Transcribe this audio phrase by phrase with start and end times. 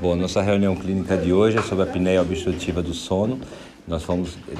[0.00, 3.40] Bom, nossa reunião clínica de hoje é sobre a apneia obstrutiva do sono.
[3.84, 4.06] Nós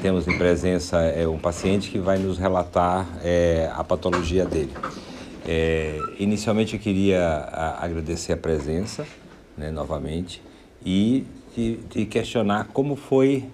[0.03, 4.73] temos em presença é, um paciente que vai nos relatar é, a patologia dele.
[5.47, 9.07] É, inicialmente eu queria a, agradecer a presença,
[9.57, 10.43] né, novamente,
[10.85, 11.25] e
[11.55, 13.45] te, te, questionar como foi,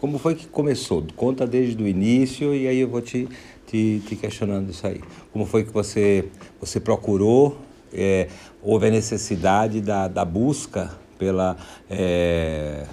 [0.00, 1.06] como foi que começou.
[1.14, 3.28] Conta desde o início e aí eu vou te,
[3.68, 5.00] te, te questionando isso aí.
[5.32, 6.28] Como foi que você,
[6.60, 7.56] você procurou,
[7.92, 8.26] é,
[8.60, 11.54] houve a necessidade da, da busca pela,
[11.90, 12.86] é,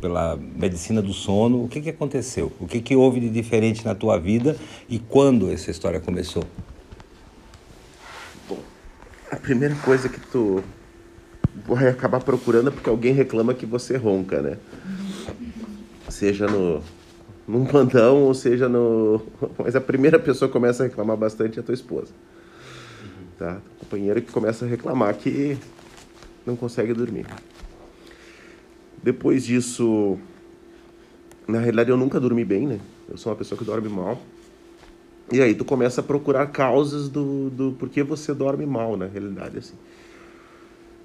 [0.00, 1.62] pela medicina do sono.
[1.62, 2.50] O que, que aconteceu?
[2.58, 4.56] O que, que houve de diferente na tua vida
[4.88, 6.42] e quando essa história começou?
[8.48, 8.58] Bom,
[9.30, 10.64] a primeira coisa que tu
[11.66, 14.56] vai acabar procurando é porque alguém reclama que você ronca, né?
[16.08, 16.82] Seja no
[17.46, 19.20] num plantão ou seja no
[19.62, 22.10] mas a primeira pessoa que começa a reclamar bastante é a tua esposa
[23.38, 25.58] tá companheira que começa a reclamar que
[26.46, 27.26] não consegue dormir
[29.04, 30.18] depois disso,
[31.46, 32.80] na realidade eu nunca dormi bem, né?
[33.06, 34.18] Eu sou uma pessoa que dorme mal.
[35.30, 39.58] E aí tu começa a procurar causas do, do porquê você dorme mal, na realidade,
[39.58, 39.74] assim.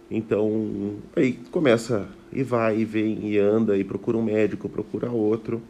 [0.10, 5.12] Então, aí tu começa e vai, e vem, e anda, e procura um médico, procura
[5.12, 5.62] outro.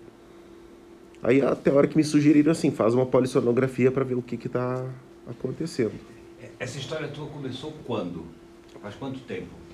[1.23, 4.37] Aí até a hora que me sugeriram assim, faz uma polissonografia para ver o que
[4.37, 4.85] que tá
[5.27, 5.93] acontecendo.
[6.59, 8.23] Essa história tua começou quando?
[8.81, 9.68] Faz quanto tempo?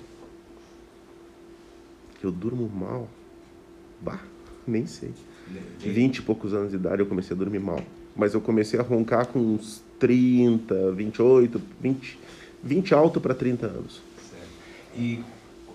[2.26, 3.08] Eu durmo mal.
[4.00, 4.22] Bah,
[4.66, 5.12] nem sei.
[5.78, 7.82] Vinte e poucos anos de idade eu comecei a dormir mal.
[8.14, 12.18] Mas eu comecei a roncar com uns 30, 28, 20,
[12.62, 14.02] 20 alto para 30 anos.
[14.18, 14.48] Certo.
[14.96, 15.22] E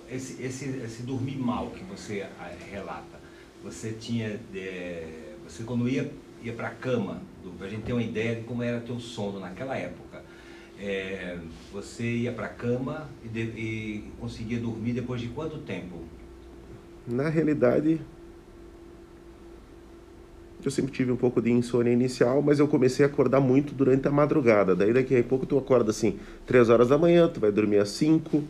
[0.09, 3.19] esse, esse, esse dormir mal que você ah, relata,
[3.63, 4.39] você tinha.
[4.53, 6.11] É, você quando ia,
[6.43, 7.21] ia para a cama,
[7.57, 10.21] para a gente ter uma ideia de como era teu sono naquela época.
[10.79, 11.37] É,
[11.71, 16.03] você ia para a cama e, de, e conseguia dormir depois de quanto tempo?
[17.11, 17.99] Na realidade,
[20.63, 24.07] eu sempre tive um pouco de insônia inicial, mas eu comecei a acordar muito durante
[24.07, 24.75] a madrugada.
[24.75, 27.89] Daí daqui a pouco tu acorda assim, três horas da manhã, tu vai dormir às
[27.89, 28.43] cinco,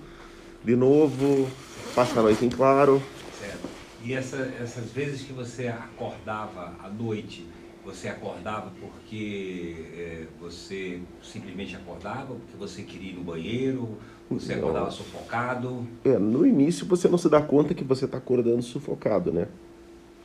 [0.64, 1.50] de novo,
[1.96, 3.02] passa a noite em claro.
[3.40, 3.70] Certo.
[4.04, 7.48] E essa, essas vezes que você acordava à noite,
[7.94, 13.98] você acordava porque é, você simplesmente acordava, porque você queria ir no banheiro,
[14.30, 14.92] você acordava não.
[14.92, 15.88] sufocado?
[16.06, 19.48] É, no início você não se dá conta que você está acordando sufocado, né?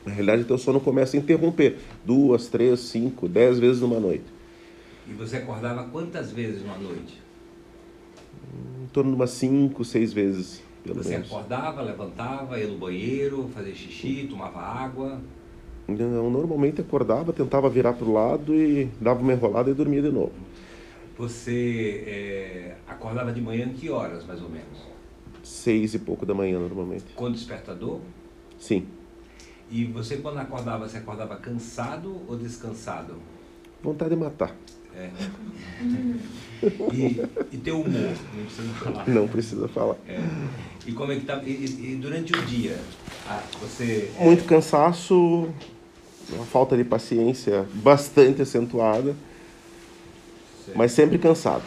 [0.04, 4.24] Na realidade, teu sono começa a interromper duas, três, cinco, dez vezes numa noite.
[5.08, 7.20] E você acordava quantas vezes numa noite?
[8.84, 11.28] Em torno de umas cinco, seis vezes, pelo você menos.
[11.28, 15.20] Você acordava, levantava, ia no banheiro, fazia xixi, tomava água?
[15.88, 20.10] Não, normalmente acordava, tentava virar para o lado e dava uma enrolada e dormia de
[20.10, 20.32] novo.
[21.16, 24.84] Você é, acordava de manhã que horas, mais ou menos?
[25.42, 27.04] Seis e pouco da manhã, normalmente.
[27.14, 28.00] Com despertador?
[28.58, 28.86] Sim.
[29.70, 33.14] E você, quando acordava, você acordava cansado ou descansado?
[33.82, 34.54] Vontade de matar.
[34.94, 35.10] É.
[36.92, 37.20] E,
[37.52, 39.08] e teu humor, não precisa falar.
[39.08, 39.96] Não precisa falar.
[40.08, 40.20] É.
[40.86, 41.42] E como é que tá?
[41.44, 42.78] E, e durante o dia,
[43.60, 44.10] você.
[44.18, 45.48] Muito cansaço,
[46.30, 49.14] uma falta de paciência bastante acentuada
[50.74, 51.62] mas sempre cansado.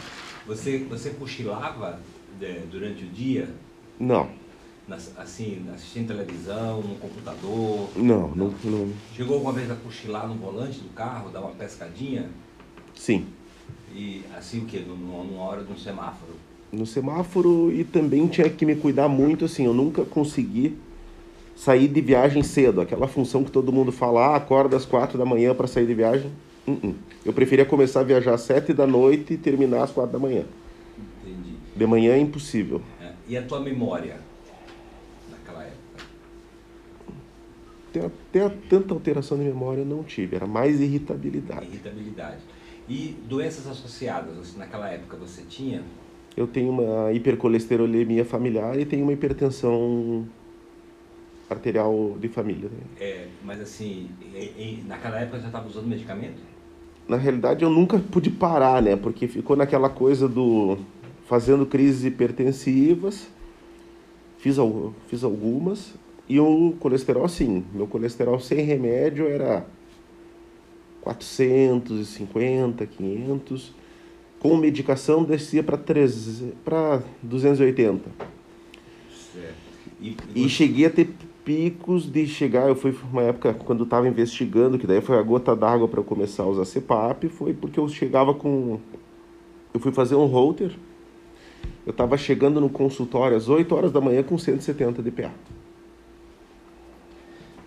[0.46, 2.00] Você, você cochilava
[2.40, 3.48] é, durante o dia?
[3.98, 4.28] Não.
[4.88, 7.88] Nas, assim, assistindo televisão, no computador?
[7.96, 8.92] Não, não, não.
[9.14, 12.28] Chegou alguma vez a cochilar no volante do carro, dar uma pescadinha?
[12.94, 13.26] Sim.
[13.94, 14.80] E assim o quê?
[14.86, 16.32] Numa hora de um semáforo?
[16.72, 20.76] No semáforo e também tinha que me cuidar muito, assim, eu nunca consegui
[21.60, 22.80] sair de viagem cedo.
[22.80, 25.92] Aquela função que todo mundo fala, ah, acorda às quatro da manhã para sair de
[25.92, 26.32] viagem.
[26.66, 26.94] Uh -uh.
[27.22, 30.44] Eu preferia começar a viajar às sete da noite e terminar às quatro da manhã.
[31.22, 31.56] Entendi.
[31.76, 32.80] De manhã é impossível.
[32.98, 33.12] É.
[33.28, 34.16] E a tua memória
[35.30, 36.06] naquela época?
[38.06, 41.66] Até tanta alteração de memória eu não tive, era mais irritabilidade.
[41.66, 42.38] Irritabilidade.
[42.88, 45.82] E doenças associadas, naquela época você tinha?
[46.34, 50.26] Eu tenho uma hipercolesterolemia familiar e tenho uma hipertensão
[51.50, 52.70] arterial de família.
[52.70, 52.78] Né?
[53.00, 54.08] É, mas assim,
[54.86, 56.40] naquela época você já estava usando medicamento?
[57.08, 58.94] Na realidade eu nunca pude parar, né?
[58.94, 60.78] Porque ficou naquela coisa do
[61.26, 63.28] fazendo crises hipertensivas,
[64.38, 64.56] fiz,
[65.08, 65.94] fiz algumas,
[66.28, 69.66] e o colesterol sim, meu colesterol sem remédio era
[71.02, 73.72] 450, 500,
[74.38, 78.10] com medicação descia para 280.
[79.32, 79.54] Certo.
[80.00, 81.10] E, e, e cheguei a ter
[81.50, 85.56] picos de chegar, eu fui uma época quando estava investigando, que daí foi a gota
[85.56, 88.78] d'água para eu começar a usar CPAP, foi porque eu chegava com
[89.74, 90.70] eu fui fazer um holter.
[91.84, 95.32] eu estava chegando no consultório às 8 horas da manhã com 170 de PA.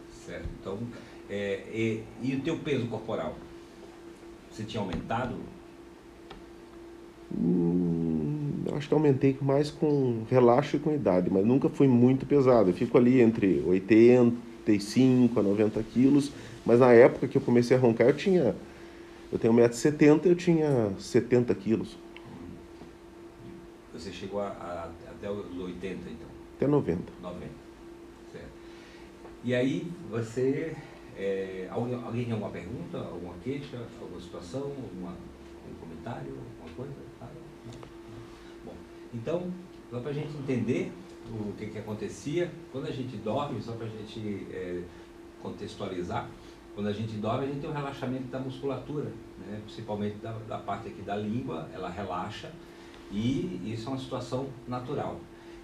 [0.09, 0.47] Certo.
[0.61, 0.79] Então,
[1.29, 3.35] é, e, e o teu peso corporal?
[4.49, 5.35] Você tinha aumentado?
[7.37, 8.32] Hum,
[8.75, 12.69] acho que aumentei mais com relaxo e com idade, mas nunca fui muito pesado.
[12.69, 16.31] Eu fico ali entre 85 a 90 quilos,
[16.65, 18.55] mas na época que eu comecei a roncar eu tinha...
[19.31, 21.97] Eu tenho 1,70m, eu tinha 70 quilos.
[23.91, 26.27] Você chegou a, a, até os 80, então?
[26.55, 27.01] Até 90.
[27.21, 27.45] 90,
[28.31, 28.47] certo.
[29.43, 30.75] E aí, você...
[31.17, 37.02] É, alguém, alguém tem alguma pergunta, alguma queixa, alguma situação, alguma, algum comentário, alguma coisa?
[39.13, 39.51] Então,
[39.89, 40.91] só para a gente entender
[41.29, 44.81] o que, que acontecia, quando a gente dorme, só para a gente é,
[45.41, 46.29] contextualizar,
[46.73, 49.11] quando a gente dorme, a gente tem um relaxamento da musculatura,
[49.45, 49.61] né?
[49.63, 52.51] principalmente da, da parte aqui da língua, ela relaxa,
[53.11, 55.19] e isso é uma situação natural.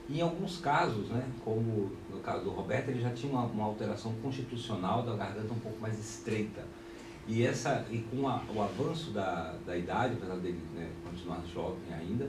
[0.08, 3.66] E em alguns casos, né, como no caso do Roberto, ele já tinha uma, uma
[3.66, 6.64] alteração constitucional da garganta um pouco mais estreita.
[7.28, 11.94] E, essa, e com a, o avanço da, da idade, apesar dele né, continuar jovem
[11.94, 12.28] ainda,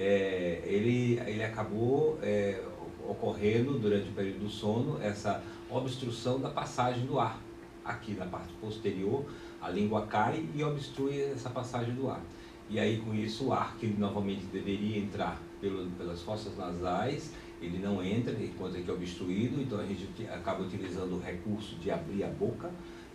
[0.00, 2.58] é, ele, ele acabou é,
[3.06, 7.38] ocorrendo durante o período do sono essa obstrução da passagem do ar.
[7.84, 9.26] Aqui na parte posterior,
[9.60, 12.22] a língua cai e obstrui essa passagem do ar.
[12.70, 17.78] E aí, com isso, o ar que novamente deveria entrar pelo, pelas fossas nasais, ele
[17.78, 21.90] não entra enquanto é que é obstruído, então a gente acaba utilizando o recurso de
[21.90, 22.70] abrir a boca,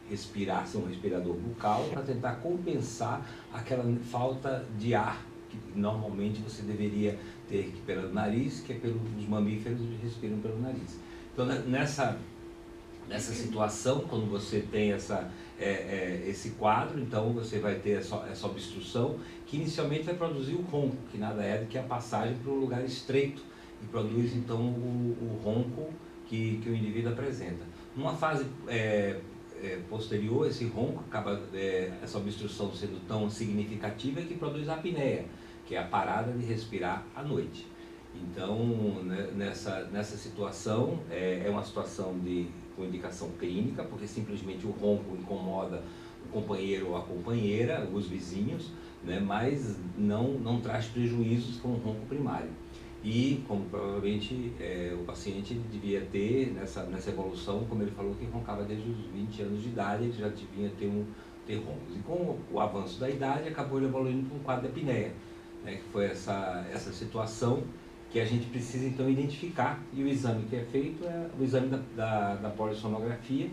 [0.08, 6.62] respirar, ser um respirador bucal, para tentar compensar aquela falta de ar que normalmente você
[6.64, 7.18] deveria
[7.50, 11.00] ter pelo nariz, que é pelos mamíferos que respiram pelo nariz.
[11.34, 12.18] Então, nessa,
[13.08, 15.30] nessa situação, quando você tem essa
[15.60, 20.56] é, é, esse quadro, então você vai ter essa, essa obstrução que inicialmente vai produzir
[20.56, 23.42] o ronco, que nada é do que a passagem para um lugar estreito
[23.82, 25.94] e produz então o, o ronco
[26.28, 27.64] que, que o indivíduo apresenta.
[27.96, 29.20] Numa fase é,
[29.64, 35.26] é posterior, esse ronco acaba, é, essa obstrução sendo tão significativa que produz a apneia,
[35.66, 37.68] que é a parada de respirar à noite.
[38.14, 38.58] Então,
[39.04, 44.72] né, nessa, nessa situação, é, é uma situação de com indicação clínica, porque simplesmente o
[44.72, 45.82] ronco incomoda
[46.26, 48.72] o companheiro ou a companheira, os vizinhos,
[49.04, 52.50] né, mas não, não traz prejuízos com o ronco primário.
[53.04, 58.26] E, como provavelmente é, o paciente devia ter nessa, nessa evolução, como ele falou, que
[58.26, 61.06] roncava desde os 20 anos de idade, ele já devia ter, um,
[61.46, 61.96] ter roncos.
[61.96, 65.14] E com o avanço da idade, acabou ele evoluindo para um quadro de apneia,
[65.66, 67.64] né, que foi essa, essa situação
[68.12, 71.68] que a gente precisa então identificar e o exame que é feito é o exame
[71.68, 73.50] da, da, da polissonografia.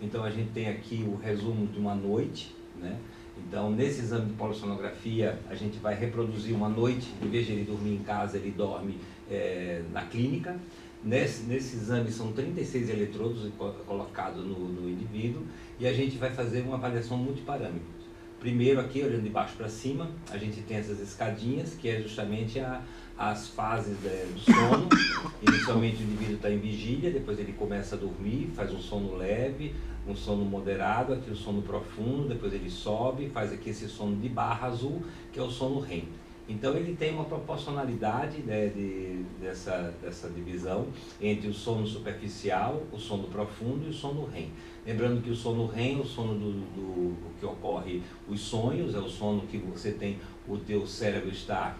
[0.00, 2.98] Então a gente tem aqui o resumo de uma noite, né?
[3.38, 7.64] Então nesse exame de polissonografia a gente vai reproduzir uma noite, em vez de ele
[7.64, 8.98] dormir em casa, ele dorme
[9.30, 10.58] é, na clínica.
[11.04, 13.48] Nesse, nesse exame são 36 eletrodos
[13.86, 15.42] colocados no, no indivíduo
[15.78, 17.99] e a gente vai fazer uma avaliação multiparâmetros.
[18.40, 22.58] Primeiro aqui, olhando de baixo para cima, a gente tem essas escadinhas, que é justamente
[22.58, 22.82] a,
[23.18, 24.88] as fases do sono.
[25.46, 29.74] Inicialmente o indivíduo está em vigília, depois ele começa a dormir, faz um sono leve,
[30.08, 34.30] um sono moderado, aqui o sono profundo, depois ele sobe, faz aqui esse sono de
[34.30, 36.08] barra azul, que é o sono REM.
[36.50, 40.88] Então ele tem uma proporcionalidade né, de, dessa, dessa divisão
[41.20, 44.50] entre o sono superficial, o sono profundo e o sono REM.
[44.84, 48.96] Lembrando que o sono REM é o sono do, do, do que ocorre os sonhos,
[48.96, 51.76] é o sono que você tem, o teu cérebro está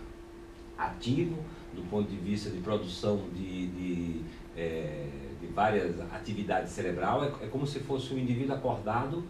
[0.79, 1.37] ativo
[1.75, 4.21] do ponto de vista de produção de, de,
[4.57, 5.09] é,
[5.41, 7.25] de várias atividades cerebral.
[7.25, 9.25] É, é, como se fosse um indivíduo acordado,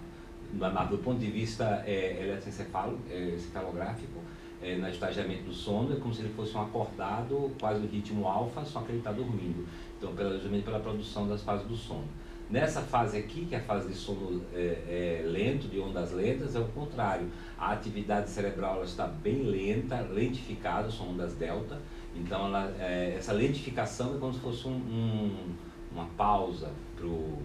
[0.52, 4.20] do ponto de vista é, eletroencefalográfico,
[4.62, 8.26] é, no estagiamento do sono, é como se ele fosse um acordado, quase no ritmo
[8.26, 9.66] alfa, só que ele está dormindo.
[9.98, 12.08] Então, pela, justamente pela produção das fases do sono.
[12.50, 16.56] Nessa fase aqui, que é a fase de sono é, é, lento, de ondas lentas,
[16.56, 17.28] é o contrário.
[17.56, 21.78] A atividade cerebral ela está bem lenta, lentificada, são ondas delta.
[22.16, 25.54] Então, ela, é, essa lentificação é como se fosse um, um,
[25.92, 27.38] uma pausa para o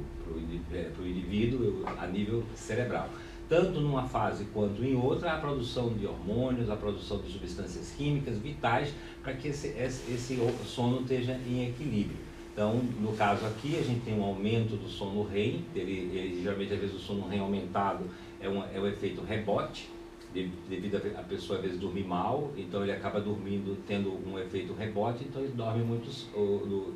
[0.73, 3.07] é, indivíduo a nível cerebral.
[3.47, 8.39] Tanto numa fase quanto em outra, a produção de hormônios, a produção de substâncias químicas
[8.39, 12.17] vitais para que esse, esse, sono esteja em equilíbrio.
[12.51, 16.73] Então, no caso aqui, a gente tem um aumento do sono REM, ele, ele geralmente
[16.73, 18.05] às vezes o sono REM aumentado
[18.39, 19.89] é, um, é o efeito rebote,
[20.33, 25.25] devido a pessoa às vezes dormir mal, então ele acaba dormindo tendo um efeito rebote,
[25.25, 26.09] então ele dorme muito,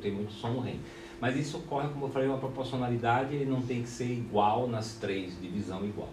[0.00, 0.80] tem muito sono REM.
[1.20, 4.94] Mas isso ocorre, como eu falei, uma proporcionalidade, ele não tem que ser igual nas
[4.94, 6.08] três, divisão igual.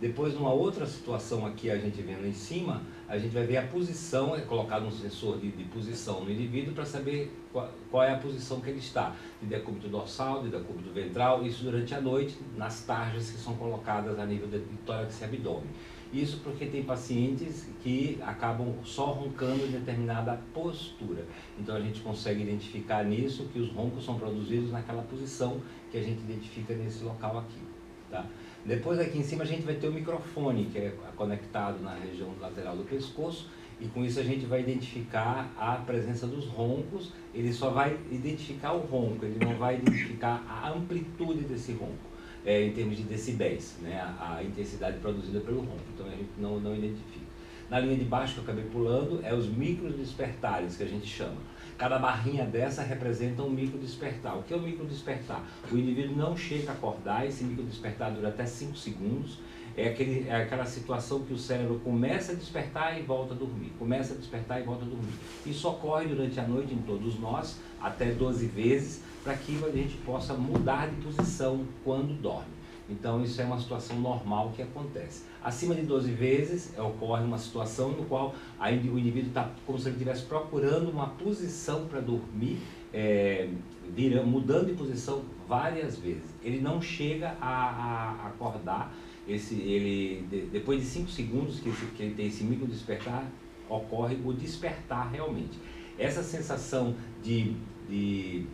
[0.00, 3.66] Depois, numa outra situação aqui, a gente vendo em cima, a gente vai ver a
[3.66, 8.14] posição, é colocado um sensor de, de posição no indivíduo para saber qual, qual, é
[8.14, 12.38] a posição que ele está, de decúbito dorsal, de decúbito ventral, isso durante a noite,
[12.56, 15.68] nas tarjas que são colocadas a nível de tórax e abdômen.
[16.12, 21.26] Isso porque tem pacientes que acabam só roncando em determinada postura.
[21.58, 26.02] Então a gente consegue identificar nisso que os roncos são produzidos naquela posição que a
[26.02, 27.60] gente identifica nesse local aqui.
[28.10, 28.24] Tá?
[28.64, 32.34] Depois aqui em cima a gente vai ter o microfone, que é conectado na região
[32.40, 33.48] lateral do pescoço,
[33.80, 38.72] e com isso a gente vai identificar a presença dos roncos, ele só vai identificar
[38.72, 42.08] o ronco, ele não vai identificar a amplitude desse ronco,
[42.44, 46.30] é, em termos de decibéis, né, a, a, intensidade produzida pelo ronco, então a gente
[46.38, 47.26] não, não identifica.
[47.70, 51.06] Na linha de baixo que eu acabei pulando, é os micro despertares que a gente
[51.06, 51.36] chama.
[51.78, 54.36] Cada barrinha dessa representa um micro despertar.
[54.36, 55.48] O que é o micro despertar?
[55.70, 59.38] O indivíduo não chega a acordar, esse micro despertar dura até 5 segundos.
[59.76, 63.72] É, aquele, é aquela situação que o cérebro começa a despertar e volta a dormir.
[63.78, 65.14] Começa a despertar e volta a dormir.
[65.46, 69.96] Isso ocorre durante a noite em todos nós, até 12 vezes, para que a gente
[69.98, 72.57] possa mudar de posição quando dorme.
[72.88, 75.24] Então, isso é uma situação normal que acontece.
[75.42, 79.78] Acima de 12 vezes, é, ocorre uma situação no qual a, o indivíduo está como
[79.78, 82.58] se ele estivesse procurando uma posição para dormir,
[82.92, 83.50] é,
[83.94, 86.34] vira, mudando de posição várias vezes.
[86.42, 88.94] Ele não chega a, a acordar,
[89.28, 93.30] esse, ele, de, depois de 5 segundos que, esse, que ele tem esse micro despertar,
[93.68, 95.58] ocorre o despertar realmente.
[95.98, 97.54] Essa sensação de,
[97.88, 98.46] de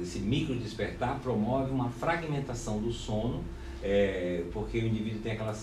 [0.00, 3.44] esse micro despertar promove uma fragmentação do sono,
[3.82, 5.54] é, porque o indivíduo tem aquela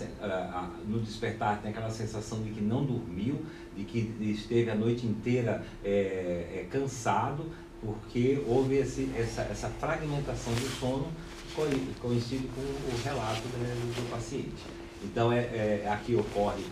[0.87, 3.45] no despertar tem aquela sensação de que não dormiu,
[3.75, 7.45] de que esteve a noite inteira é, é, cansado,
[7.79, 11.07] porque houve esse, essa, essa fragmentação do sono
[11.99, 14.63] coincide com o relato do, do paciente.
[15.03, 16.63] Então, é, é, aqui ocorre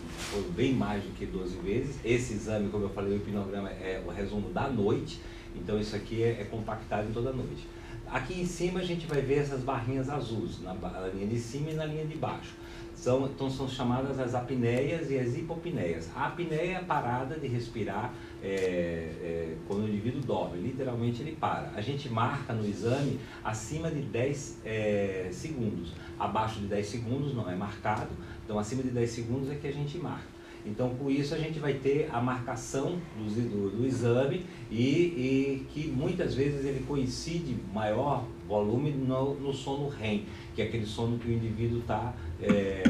[0.54, 1.96] bem mais do que 12 vezes.
[2.04, 5.20] Esse exame, como eu falei, o hipnograma é o resumo da noite.
[5.56, 7.66] Então isso aqui é, é compactado em toda noite.
[8.08, 11.70] Aqui em cima a gente vai ver essas barrinhas azuis, na, na linha de cima
[11.70, 12.54] e na linha de baixo.
[12.94, 16.08] São, então são chamadas as apneias e as hipopneias.
[16.16, 21.32] A apneia é a parada de respirar é, é, quando o indivíduo dorme, literalmente ele
[21.32, 21.72] para.
[21.74, 25.92] A gente marca no exame acima de 10 é, segundos.
[26.18, 28.10] Abaixo de 10 segundos não é marcado,
[28.44, 30.35] então acima de 10 segundos é que a gente marca.
[30.66, 35.66] Então, com isso, a gente vai ter a marcação do, do, do exame e, e,
[35.70, 41.18] que muitas vezes ele coincide maior volume no, no sono REM, que é aquele sono
[41.18, 42.82] que o indivíduo está é,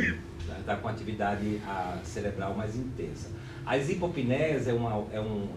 [0.64, 3.30] tá com atividade a, cerebral mais intensa.
[3.66, 5.49] As hipopneias é uma, é, um,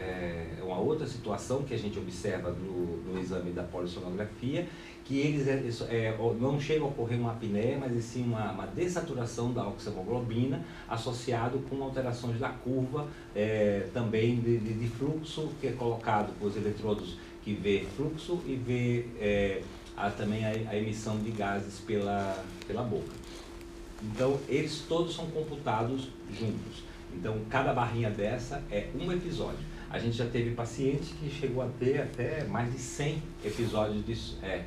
[0.00, 4.66] é, é uma outra situação que a gente observa no, no exame da polissonografia,
[5.04, 9.52] que eles é, é, não chega a ocorrer uma apneia, mas sim uma, uma dessaturação
[9.52, 15.72] da oxemoglobina associado com alterações da curva é, também de, de, de, fluxo, que é
[15.72, 19.62] colocado os eletrodos que vê fluxo e vê é,
[19.94, 23.12] a, também a, a, emissão de gases pela, pela boca.
[24.02, 26.89] Então, eles todos são computados juntos.
[27.14, 29.58] Então, cada barrinha dessa é um episódio.
[29.90, 34.46] A gente já teve paciente que chegou a ter até mais de 100 episódios de,
[34.46, 34.64] é,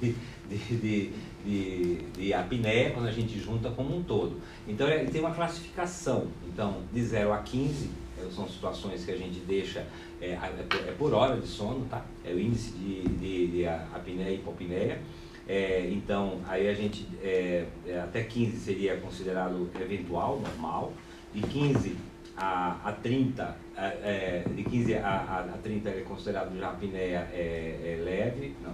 [0.00, 0.14] de,
[0.48, 1.12] de,
[1.44, 4.40] de, de, apneia quando a gente junta como um todo.
[4.68, 6.28] Então ele tem uma classificação.
[6.46, 9.86] Então, de 0 a 15 é, são situações que a gente deixa,
[10.20, 12.04] é, é, por hora de sono, tá?
[12.24, 15.00] É o índice de, de, de apneia e hipopneia.
[15.46, 20.92] É, então, aí a gente, é, é, até 15 seria considerado eventual, normal.
[21.34, 21.96] De 15
[22.36, 28.00] a, a 30, é, de 15 a, a, a 30 é considerado já apneia é,
[28.04, 28.72] leve, não,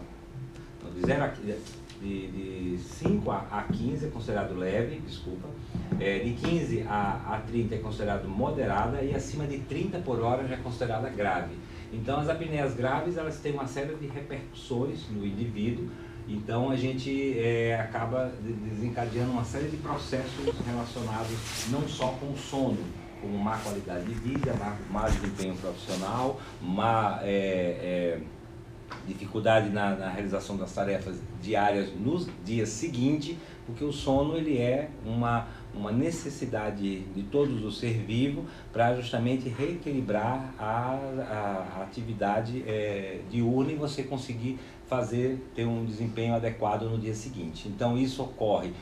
[0.94, 1.26] de, 0 a,
[2.00, 5.48] de, de 5 a, 15 é considerado leve, desculpa.
[5.98, 10.46] É, de 15 a, a 30 é considerado moderada e acima de 30 por hora
[10.46, 11.54] já é considerada grave.
[11.92, 15.88] Então as apneias graves elas têm uma série de repercussões no indivíduo.
[16.30, 21.36] Então a gente é, acaba desencadeando uma série de processos relacionados
[21.70, 22.78] não só com o sono,
[23.20, 28.20] como má qualidade de vida, má, má desempenho profissional, má é, é,
[29.08, 34.88] dificuldade na, na, realização das tarefas diárias nos dias seguintes, porque o sono ele é
[35.04, 40.98] uma, uma necessidade de todos o ser vivo para justamente reequilibrar a,
[41.78, 47.68] a, atividade é, diurna e você conseguir fazer ter um desempenho adequado no dia seguinte.
[47.68, 48.72] Então isso ocorre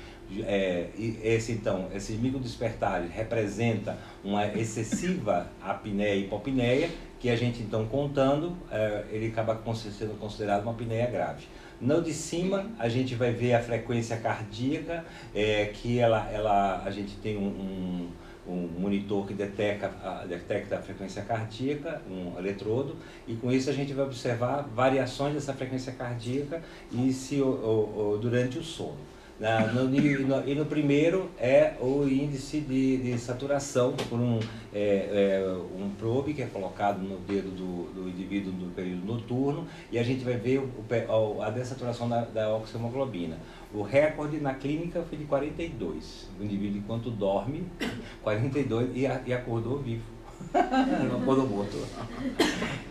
[0.45, 0.88] é,
[1.23, 8.57] esse então, esses microdespertares representa uma excessiva apneia e hipopneia, que a gente então contando,
[8.71, 11.47] é, ele acaba sendo considerado uma apneia grave.
[11.80, 15.04] No de cima, a gente vai ver a frequência cardíaca,
[15.35, 18.08] é, que ela, ela, a gente tem um, um
[18.49, 23.73] um monitor que detecta a, detecta a frequência cardíaca, um eletrodo, e com isso a
[23.73, 28.97] gente vai observar variações dessa frequência cardíaca e se, o, durante o sono.
[29.40, 34.40] Na, no, no, e no primeiro é o índice de, de saturação por um,
[34.75, 39.68] é, é, um probe que é colocado no dedo do, do indivíduo no período noturno
[39.92, 43.38] e a gente vai ver o, a dessaturação da, da oxihemoglobina.
[43.73, 46.28] O recorde na clínica foi de 42.
[46.40, 47.64] O indivíduo, enquanto dorme,
[48.25, 50.02] 42 e, e acordou vivo.
[50.52, 51.76] não acordou morto.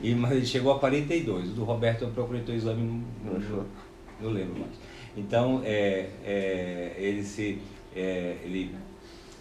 [0.01, 1.49] E, mas ele chegou a 42.
[1.49, 3.65] O do Roberto eu procurei o exame, não, não,
[4.21, 4.86] não lembro mais.
[5.17, 7.59] Então, é, é, ele se.
[7.95, 8.75] É, ele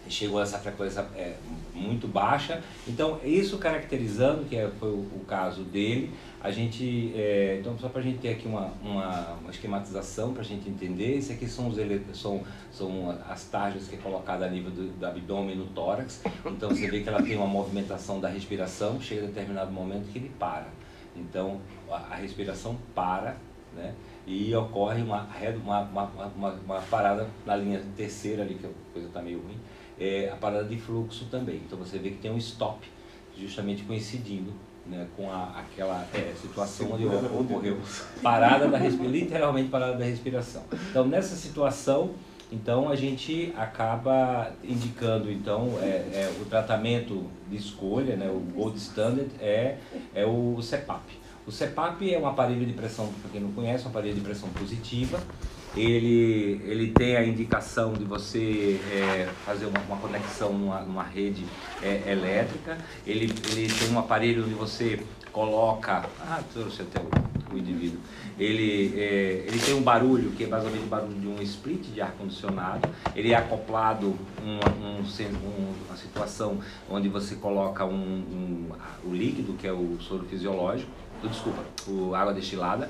[0.09, 1.35] chegou a essa frequência é,
[1.73, 2.61] muito baixa.
[2.87, 7.89] Então, isso caracterizando, que é, foi o, o, caso dele, a gente, é, então só
[7.89, 11.47] para a gente ter aqui uma, uma, uma esquematização, para a gente entender, isso aqui
[11.47, 11.77] são, os,
[12.13, 16.69] são, são as tarjas que é colocada a nível do, do abdômen no tórax, então
[16.69, 20.31] você vê que ela tem uma movimentação da respiração, chega a determinado momento que ele
[20.39, 20.67] para.
[21.15, 23.35] Então, a, a respiração para,
[23.75, 23.93] né?
[24.27, 25.25] E ocorre uma,
[25.63, 25.81] uma,
[26.35, 29.57] uma, uma, parada na linha terceira ali, que a coisa está meio ruim,
[29.97, 31.61] é a parada de fluxo também.
[31.65, 32.85] Então você vê que tem um stop,
[33.37, 34.51] justamente coincidindo
[34.85, 37.77] né, com a, aquela é, situação onde ocorreu
[38.21, 40.63] parada da respiração, literalmente parada da respiração.
[40.89, 42.11] Então nessa situação,
[42.51, 48.77] então a gente acaba indicando então é, é, o tratamento de escolha, né, o gold
[48.77, 49.77] standard é,
[50.13, 51.26] é o CEPAP.
[51.47, 54.49] O CEPAP é um aparelho de pressão, para quem não conhece, um aparelho de pressão
[54.49, 55.19] positiva
[55.75, 61.45] ele, ele tem a indicação de você é, fazer uma, uma, conexão numa, numa rede
[61.81, 64.99] é, elétrica, ele, ele tem um aparelho onde você
[65.31, 66.05] coloca.
[66.21, 67.09] Ah, trouxe até o,
[67.51, 67.99] o indivíduo.
[68.37, 72.01] Ele, é, ele tem um barulho que é basicamente o barulho de um split de
[72.01, 72.87] ar-condicionado.
[73.15, 78.69] Ele é acoplado um, um, uma situação onde você coloca um, um,
[79.05, 80.91] o líquido, que é o soro fisiológico,
[81.23, 82.89] desculpa, o água destilada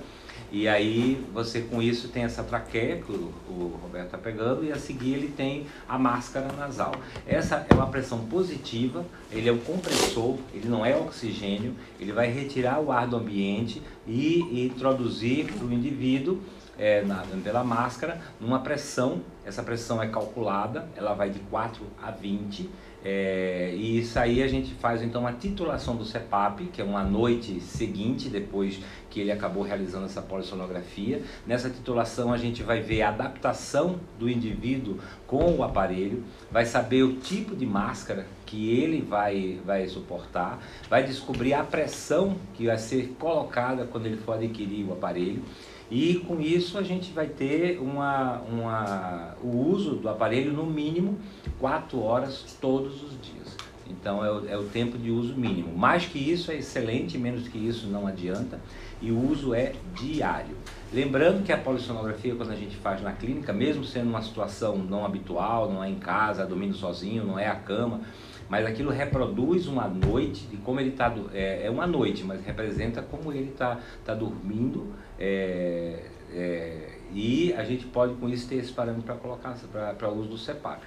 [0.51, 4.71] e aí você com isso tem essa traqueia que o, o Roberto está pegando e
[4.71, 6.93] a seguir ele tem a máscara nasal.
[7.25, 12.31] Essa é uma pressão positiva, ele é um compressor, ele não é oxigênio, ele vai
[12.31, 16.41] retirar o ar do ambiente e, e introduzir para o indivíduo
[16.77, 22.11] é, na, pela máscara numa pressão, essa pressão é calculada, ela vai de 4 a
[22.11, 22.69] 20
[23.09, 27.03] é, e isso aí a gente faz então a titulação do CEPAP, que é uma
[27.03, 31.21] noite seguinte depois que ele acabou realizando essa polissonografia.
[31.45, 37.03] Nessa titulação a gente vai ver a adaptação do indivíduo com o aparelho, vai saber
[37.03, 40.59] o tipo de máscara que ele vai, vai suportar,
[40.89, 45.43] vai descobrir a pressão que vai ser colocada quando ele for adquirir o aparelho.
[45.89, 51.17] E com isso a gente vai ter uma, uma, o uso do aparelho no mínimo
[51.59, 53.55] 4 horas todos os dias.
[53.89, 55.77] Então é o, é o tempo de uso mínimo.
[55.77, 58.59] Mais que isso é excelente, menos que isso não adianta.
[59.01, 60.57] E o uso é diário.
[60.91, 65.05] Lembrando que a polissonografia, quando a gente faz na clínica, mesmo sendo uma situação não
[65.05, 68.01] habitual, não é em casa, dormindo sozinho, não é a cama,
[68.49, 71.13] mas aquilo reproduz uma noite de como ele está.
[71.33, 74.93] É, é, uma noite, mas representa como ele está tá dormindo.
[75.19, 79.57] É, é, e a gente pode com isso ter esse parâmetro para colocar
[79.97, 80.81] para o uso do CEPAP.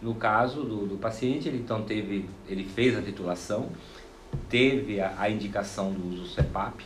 [0.00, 3.70] No caso do, do, paciente, ele então teve, ele fez a titulação,
[4.48, 6.84] teve a, a indicação do uso do CEPAP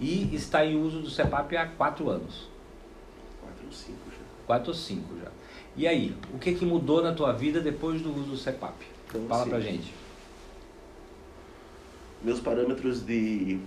[0.00, 2.48] e está em uso do CEPAP há quatro anos.
[3.40, 4.46] Quatro ou cinco já.
[4.46, 5.30] Quatro ou cinco já.
[5.76, 8.99] E aí, o que, que mudou na tua vida depois do uso do CEPAP?
[9.10, 9.92] Então, Fala assim, pra gente.
[12.22, 13.58] Meus parâmetros de.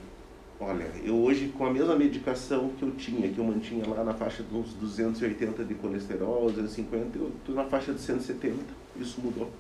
[0.59, 4.13] Olha, eu hoje com a mesma medicação que eu tinha, que eu mantinha lá na
[4.13, 8.55] faixa de uns 280 de colesterol, 250, eu estou na faixa de 170.
[8.95, 9.51] Isso mudou.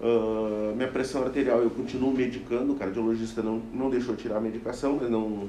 [0.00, 4.98] Uh, minha pressão arterial eu continuo medicando, o cardiologista não, não deixou tirar a medicação,
[5.00, 5.48] mas não,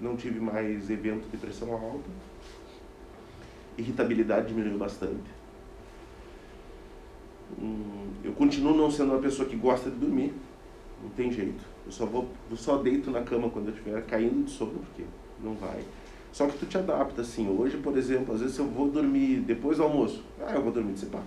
[0.00, 2.10] não tive mais evento de pressão alta.
[3.78, 5.35] Irritabilidade diminuiu bastante.
[7.60, 10.34] Hum, eu continuo não sendo uma pessoa que gosta de dormir,
[11.02, 11.64] não tem jeito.
[11.84, 15.04] Eu só vou, eu só deito na cama quando eu estiver caindo de sono, porque
[15.42, 15.84] não vai.
[16.32, 17.48] Só que tu te adapta, assim.
[17.48, 20.22] Hoje, por exemplo, às vezes eu vou dormir depois do almoço.
[20.40, 21.24] Ah, eu vou dormir de CEPAP.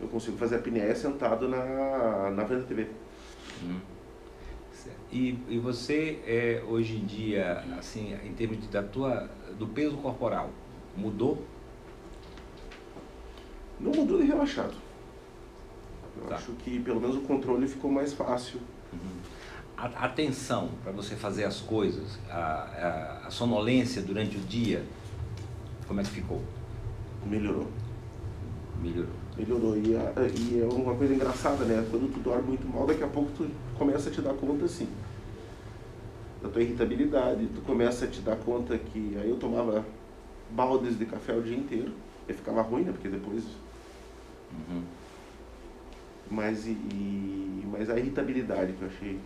[0.00, 2.86] Eu consigo fazer a apneia sentado na, na frente da TV.
[3.62, 3.78] Hum.
[5.12, 9.96] E, e você, é, hoje em dia, assim, em termos de, da tua, do peso
[9.98, 10.50] corporal,
[10.96, 11.44] mudou?
[13.80, 14.74] Não mudou de relaxado.
[16.20, 16.34] Eu Tá.
[16.36, 18.60] acho que pelo menos o controle ficou mais fácil.
[19.76, 22.34] A a atenção para você fazer as coisas, a,
[23.22, 24.84] a, a sonolência durante o dia,
[25.88, 26.42] como é que ficou?
[27.24, 27.66] Melhorou.
[28.82, 29.14] Melhorou.
[29.38, 29.76] Melhorou.
[29.78, 31.86] E, a- e é uma coisa engraçada, né?
[31.90, 34.88] Quando tu dorme muito mal, daqui a pouco tu começa a te dar conta assim.
[36.42, 39.84] Da tua irritabilidade, tu começa a te dar conta que aí eu tomava
[40.50, 41.92] baldes de café o dia inteiro.
[42.28, 42.92] E ficava ruim, né?
[42.92, 43.44] Porque depois.
[44.52, 44.82] Uhum.
[46.30, 49.18] Mas, e, e- mas a irritabilidade que eu achei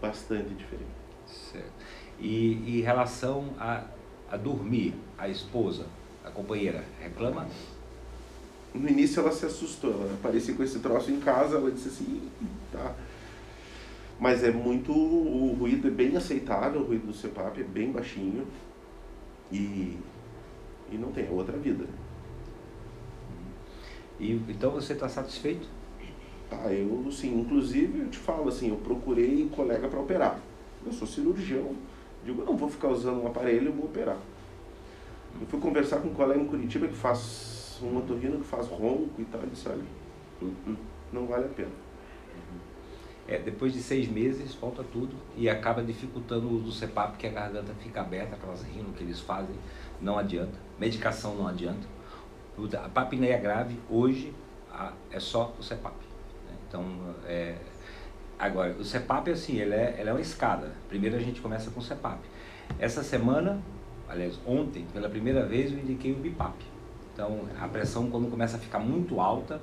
[0.00, 0.90] bastante diferente.
[1.26, 1.72] Certo.
[2.20, 3.84] E em relação a,
[4.30, 5.86] a dormir, a esposa,
[6.24, 7.46] a companheira, reclama?
[8.74, 12.28] No início ela se assustou, ela aparecia com esse troço em casa, ela disse assim,
[12.72, 12.94] tá.
[14.18, 14.92] Mas é muito.
[14.92, 18.46] O ruído é bem aceitável, o ruído do CPAP é bem baixinho.
[19.52, 19.98] E,
[20.90, 21.84] e não tem é outra vida.
[24.18, 25.68] E, então você está satisfeito?
[26.50, 30.38] Ah, eu sim, inclusive eu te falo assim, eu procurei colega para operar.
[30.84, 31.74] Eu sou cirurgião,
[32.24, 34.18] digo, não vou ficar usando um aparelho, eu vou operar.
[35.40, 39.10] Eu fui conversar com um colega em Curitiba que faz um otorrino que faz ronco
[39.18, 39.82] e tal, ele disse, olha,
[40.42, 40.76] hum, hum,
[41.12, 41.84] não vale a pena.
[43.26, 47.26] É, depois de seis meses, volta tudo e acaba dificultando o uso do CEPAP, porque
[47.26, 49.56] a garganta fica aberta, aquelas rino que eles fazem,
[50.00, 50.58] não adianta.
[50.78, 51.93] Medicação não adianta.
[52.82, 54.32] A papneia grave, hoje,
[55.10, 55.94] é só o CEPAP.
[56.46, 56.56] né?
[56.68, 56.84] Então,
[57.26, 57.56] é,
[58.38, 60.72] agora, o CEPAP, assim, ele é, ele é uma escada.
[60.88, 62.20] Primeiro a gente começa com o CEPAP.
[62.78, 63.60] Essa semana,
[64.08, 66.54] aliás, ontem, pela primeira vez, eu indiquei o BIPAP.
[67.12, 69.60] Então, a pressão, quando começa a ficar muito alta,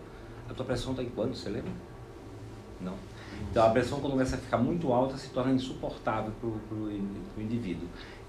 [0.50, 1.72] a tua pressão está em quanto, você lembra?
[2.80, 2.96] Não.
[3.50, 7.88] Então a pressão quando começa a ficar muito alta se torna insuportável para o indivíduo.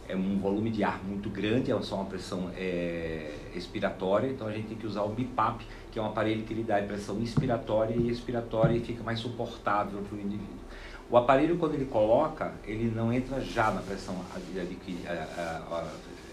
[0.08, 4.52] É um volume de ar muito grande, é só uma pressão é, expiratória, então a
[4.52, 7.94] gente tem que usar o BIPAP, que é um aparelho que ele dá pressão inspiratória
[7.94, 10.62] e expiratória e fica mais suportável para o indivíduo.
[11.10, 14.16] O aparelho, quando ele coloca, ele não entra já na pressão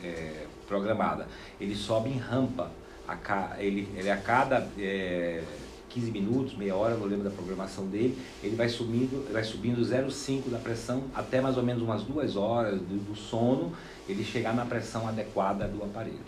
[0.02, 1.28] é, programada.
[1.60, 2.72] Ele sobe em rampa.
[3.06, 5.42] A ele, ele a cada é,
[5.90, 10.50] 15 minutos, meia hora, não lembro da programação dele, ele vai subindo, vai subindo 0,5
[10.50, 13.74] da pressão até mais ou menos umas duas horas do, sono,
[14.08, 16.20] ele chegar na pressão adequada do aparelho.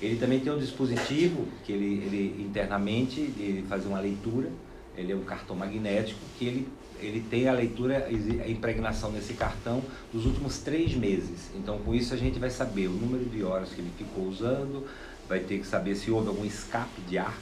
[0.00, 4.50] Ele também tem um dispositivo que ele, ele internamente ele faz uma leitura,
[4.96, 6.68] ele é um cartão magnético que ele,
[7.00, 11.50] ele tem a leitura, a impregnação nesse cartão dos últimos três meses.
[11.54, 14.86] Então com isso a gente vai saber o número de horas que ele ficou usando,
[15.28, 17.36] vai ter que saber se houve algum escape de ar,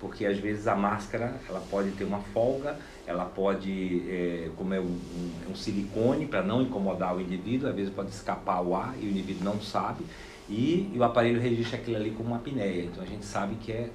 [0.00, 4.80] porque às vezes a máscara ela pode ter uma folga, ela pode, é, como é
[4.80, 4.98] um,
[5.50, 9.10] um, silicone para não incomodar o indivíduo, às vezes pode escapar o ar e o
[9.10, 10.04] indivíduo não sabe,
[10.48, 13.72] e, e o aparelho registra aquilo ali como uma apneia, então a gente sabe que
[13.72, 13.90] é,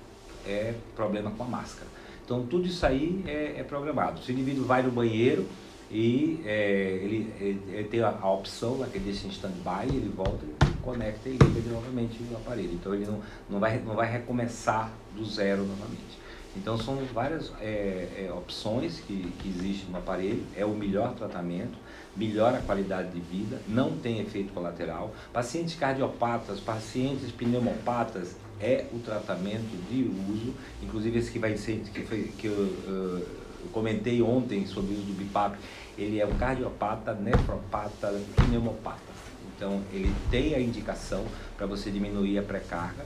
[0.45, 1.87] é problema com a máscara.
[2.25, 4.21] Então tudo isso aí é, é programado.
[4.21, 5.45] Se o indivíduo vai no banheiro
[5.91, 9.87] e é, ele, ele, ele, tem a, a opção lá que ele deixa em stand-by,
[9.87, 10.45] ele volta,
[10.83, 12.73] conecta e liga novamente o aparelho.
[12.73, 16.23] Então ele não, não, vai, não vai recomeçar do zero novamente.
[16.55, 21.77] Então são várias é, é, opções que, que existem no aparelho, é o melhor tratamento,
[22.15, 25.11] melhora a qualidade de vida, não tem efeito colateral.
[25.31, 32.03] Pacientes cardiopatas, pacientes pneumopatas, é o tratamento de uso, inclusive esse que vai ser, que,
[32.03, 33.27] foi, que eu, eu
[33.71, 35.57] comentei ontem sobre o uso do BIPAP,
[35.97, 39.12] ele é um cardiopata, nefropata, pneumopata.
[39.55, 41.25] Então ele tem a indicação
[41.57, 43.05] para você diminuir a pré-carga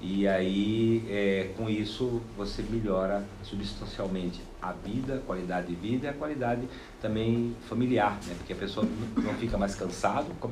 [0.00, 6.08] e aí é, com isso você melhora substancialmente a vida, a qualidade de vida e
[6.10, 6.68] a qualidade
[7.00, 8.34] também familiar, né?
[8.36, 10.50] porque a pessoa não fica mais cansado, o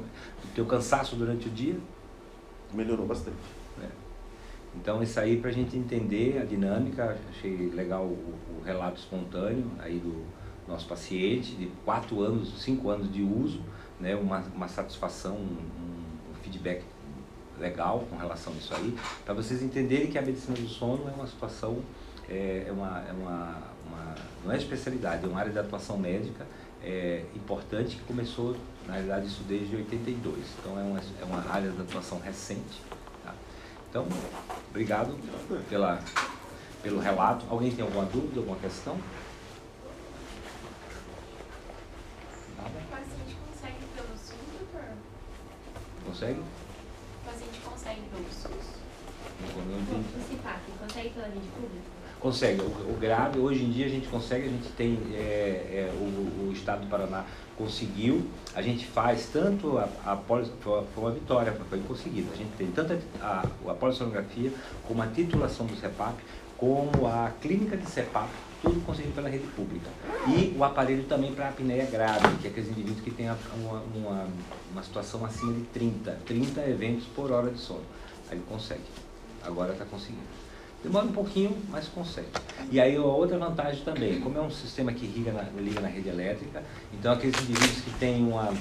[0.54, 1.76] teu cansaço durante o dia
[2.72, 3.36] melhorou bastante.
[3.76, 3.88] né?
[4.74, 9.70] Então isso aí para a gente entender a dinâmica, achei legal o, o, relato espontâneo
[9.78, 10.24] aí do
[10.66, 13.60] nosso paciente de quatro anos, cinco anos de uso,
[14.04, 14.14] né?
[14.14, 15.58] uma, uma satisfação, um,
[16.30, 16.84] um feedback
[17.58, 21.12] legal com relação a isso aí, para vocês entenderem que a medicina do sono é
[21.12, 21.82] uma situação,
[22.28, 24.14] é, é, uma, é uma, uma,
[24.44, 26.46] não é especialidade, é uma área de atuação médica
[26.84, 30.36] é, importante que começou, na realidade, isso desde 82.
[30.58, 32.82] Então é uma, é uma área de atuação recente.
[33.24, 33.34] Tá?
[33.88, 34.06] Então,
[34.68, 35.16] obrigado
[35.68, 35.98] pela,
[36.82, 37.46] pelo relato.
[37.48, 38.98] Alguém tem alguma dúvida, alguma questão?
[42.58, 42.68] Nada?
[42.68, 44.63] O paciente consegue pelo SUS, doutor?
[46.06, 46.40] Consegue?
[46.40, 48.00] O paciente consegue
[49.80, 50.08] entendi.
[50.18, 51.94] O CIPAP consegue pela rede pública?
[52.20, 52.60] Consegue.
[52.62, 56.48] O, o, grave, hoje em dia a gente consegue, a gente tem, é, é, o,
[56.48, 57.24] o, Estado do Paraná
[57.58, 62.32] conseguiu, a gente faz tanto a, a foi uma vitória, foi conseguido.
[62.32, 64.52] A gente tem tanto a, a, a polissonografia
[64.88, 66.16] como a titulação do CEPAP,
[66.58, 68.28] como a clínica de CEPAP,
[68.62, 69.90] tudo conseguido pela rede pública.
[70.28, 74.26] E o aparelho também para apneia grave, que é aqueles indivíduos que têm uma, uma,
[74.72, 77.82] uma situação acima de 30, 30 eventos por hora de sono.
[78.30, 78.82] Aí ele consegue.
[79.42, 80.22] Agora está conseguindo.
[80.82, 82.28] Demora um pouquinho, mas consegue.
[82.70, 85.88] E aí a outra vantagem também, como é um sistema que liga na, liga na
[85.88, 86.62] rede elétrica,
[86.92, 88.52] então aqueles indivíduos que têm uma,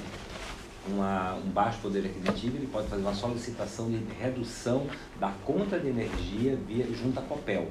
[0.88, 4.86] uma, um baixo poder aquisitivo, ele pode fazer uma solicitação de redução
[5.18, 7.68] da conta de energia via, junto à COPEL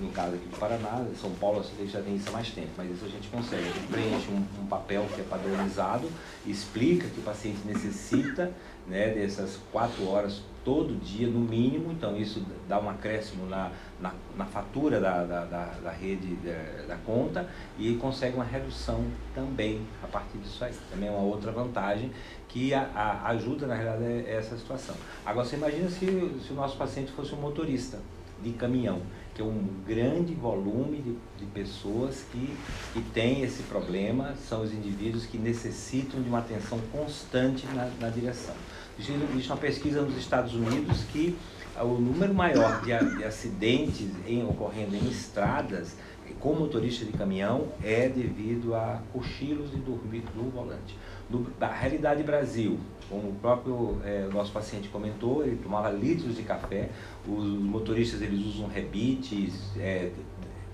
[0.00, 2.90] no caso aqui do Paraná, São Paulo a já tem isso há mais tempo, mas
[2.90, 3.62] isso a gente consegue.
[3.62, 6.10] A gente preenche um, um papel que é padronizado,
[6.46, 8.52] explica que o paciente necessita
[8.86, 14.12] né, dessas quatro horas todo dia, no mínimo, então isso dá um acréscimo na, na,
[14.36, 19.84] na fatura da, da, da, da rede da, da, conta e consegue uma redução também
[20.02, 20.72] a partir disso aí.
[20.90, 22.12] Também é uma outra vantagem
[22.48, 24.94] que a, a ajuda, na realidade, é essa situação.
[25.26, 27.98] Agora, você imagina se, se o nosso paciente fosse um motorista
[28.42, 29.00] de caminhão
[29.34, 32.54] que é um grande volume de, de pessoas que,
[32.92, 38.08] que têm esse problema, são os indivíduos que necessitam de uma atenção constante na, na
[38.10, 38.54] direção.
[38.98, 41.36] Existe uma pesquisa nos Estados Unidos que
[41.80, 45.96] o número maior de, de acidentes em, ocorrendo em estradas
[46.38, 50.96] com motorista de caminhão é devido a cochilos e dormir no volante.
[51.32, 56.42] No, na realidade Brasil, como o próprio é, nosso paciente comentou, ele tomava litros de
[56.42, 56.90] café,
[57.26, 60.10] os motoristas eles usam rebites, é,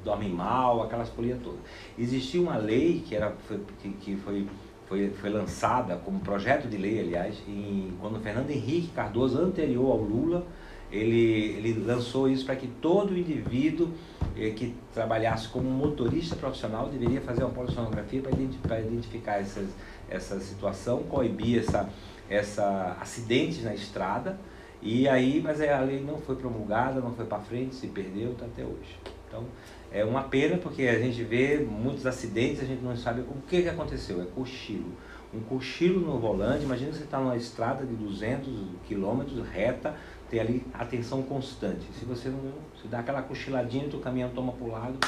[0.04, 1.60] dormem mal, aquelas polias todas.
[1.96, 3.34] Existia uma lei que, era,
[3.80, 4.48] que, que foi,
[4.86, 9.98] foi, foi lançada como projeto de lei, aliás, em, quando Fernando Henrique Cardoso, anterior ao
[9.98, 10.44] Lula,
[10.90, 13.90] ele, ele lançou isso para que todo indivíduo
[14.34, 19.68] eh, que trabalhasse como motorista profissional deveria fazer uma polissonografia para identificar essas,
[20.08, 21.88] essa situação, coibir essa,
[22.28, 24.38] essa acidentes na estrada.
[24.80, 28.46] E aí, mas a lei não foi promulgada, não foi para frente, se perdeu, está
[28.46, 28.96] até hoje.
[29.26, 29.44] Então,
[29.90, 33.62] é uma pena porque a gente vê muitos acidentes, a gente não sabe o que,
[33.62, 34.92] que aconteceu, é cochilo.
[35.34, 38.48] Um cochilo no volante, imagina você está numa estrada de 200
[38.86, 39.94] quilômetros reta,
[40.30, 41.86] ter ali atenção constante.
[41.98, 44.98] Se você não se dá aquela cochiladinha, o caminhão toma para o lado,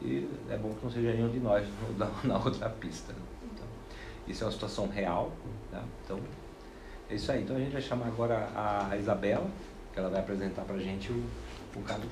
[0.00, 1.66] e é bom que não seja nenhum de nós
[1.98, 3.14] na, na outra pista.
[4.26, 5.32] Isso é uma situação real.
[5.70, 5.82] Tá?
[6.04, 6.20] Então,
[7.10, 7.42] é isso aí.
[7.42, 9.50] Então a gente vai chamar agora a Isabela,
[9.92, 11.24] que ela vai apresentar para a gente o,
[11.76, 12.02] o, caso,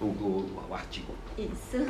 [0.00, 1.14] o, o, o, artigo.
[1.36, 1.76] Isso.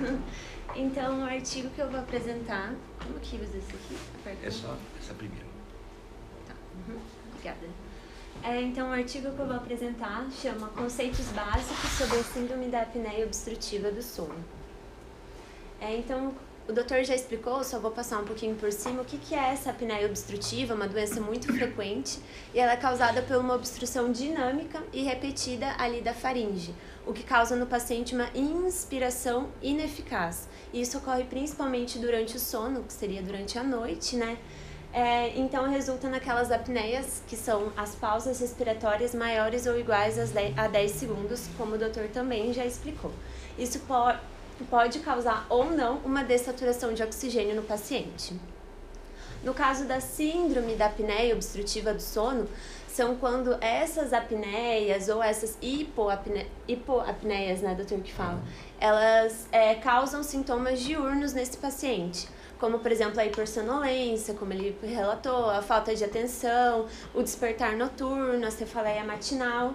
[0.76, 2.74] Então o artigo que eu vou apresentar.
[3.02, 3.96] Como que usa esse aqui?
[4.20, 5.46] Aperta é só essa primeira.
[6.46, 6.54] Tá.
[6.87, 6.98] Uhum.
[7.33, 7.66] Obrigada.
[8.42, 12.83] É, então, o artigo que eu vou apresentar chama Conceitos Básicos sobre a Síndrome da
[12.83, 14.44] Apneia Obstrutiva do Sono.
[15.81, 16.35] É, então,
[16.68, 19.52] o doutor já explicou, só vou passar um pouquinho por cima, o que, que é
[19.52, 22.20] essa apneia obstrutiva, uma doença muito frequente,
[22.52, 26.74] e ela é causada por uma obstrução dinâmica e repetida ali da faringe,
[27.07, 30.46] o que causa no paciente uma inspiração ineficaz.
[30.70, 34.37] E isso ocorre principalmente durante o sono, que seria durante a noite, né?
[34.92, 40.18] É, então resulta naquelas apneias que são as pausas respiratórias maiores ou iguais
[40.57, 43.12] a 10 segundos, como o doutor também já explicou.
[43.59, 44.14] Isso po
[44.64, 48.34] pode causar ou não uma dessaturação de oxigênio no paciente.
[49.42, 52.48] No caso da síndrome da apneia obstrutiva do sono,
[52.88, 58.42] são quando essas apneias ou essas hipoapne hipoapneias, né, doutor, que fala,
[58.80, 65.48] elas é, causam sintomas diurnos nesse paciente como por exemplo a hipersonolência, como ele relatou,
[65.48, 69.74] a falta de atenção, o despertar noturno, a cefaleia matinal.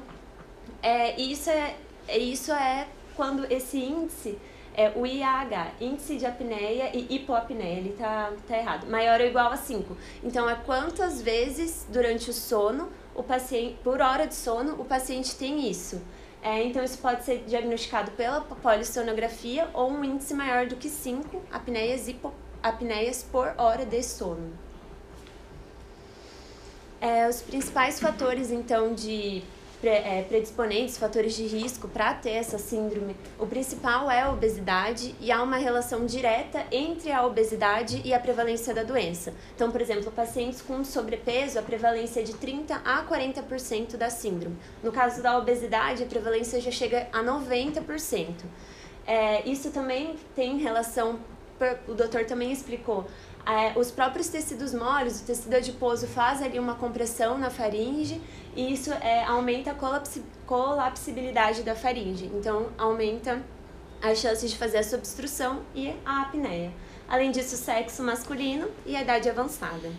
[0.82, 1.76] É, isso, é,
[2.18, 4.38] isso é quando esse índice,
[4.76, 9.52] é o IAH, índice de apneia e hipoapneia, ele tá, tá errado, maior ou igual
[9.52, 9.96] a 5.
[10.24, 15.36] Então é quantas vezes durante o sono, o paciente, por hora de sono, o paciente
[15.36, 16.02] tem isso.
[16.42, 21.42] É, então, isso pode ser diagnosticado pela polissonografia ou um índice maior do que 5
[21.50, 24.52] apneias hipo, apneias por hora de sono.
[27.00, 29.42] É, os principais fatores, então, de
[30.28, 35.42] predisponentes, fatores de risco para ter essa síndrome, o principal é a obesidade e há
[35.42, 39.34] uma relação direta entre a obesidade e a prevalência da doença.
[39.56, 44.58] Então, por exemplo, pacientes com sobrepeso, a prevalência é de 30 a 40% da síndrome.
[44.82, 48.30] No caso da obesidade, a prevalência já chega a 90%.
[49.06, 51.20] É, isso também tem relação
[51.88, 53.06] o doutor também explicou,
[53.46, 58.22] é, os próprios tecidos moles, o tecido adiposo faz ali uma compressão na faringe
[58.56, 63.42] e isso é, aumenta a colapsi colapsibilidade da faringe, então aumenta
[64.02, 66.72] as chances de fazer essa obstrução e a apneia.
[67.08, 69.90] Além disso, sexo masculino e a idade avançada.